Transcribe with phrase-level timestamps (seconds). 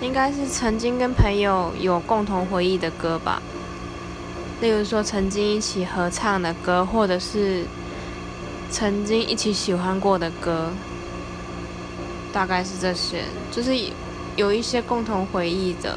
[0.00, 3.42] 应该是曾经跟朋友有共同回忆的歌吧。
[4.60, 7.64] 例如说曾经一起合唱的歌或者是
[8.70, 10.70] 曾经一起喜欢过的歌。
[12.34, 13.22] 大概是这些
[13.52, 13.72] 就是
[14.34, 15.96] 有一些共同回忆的。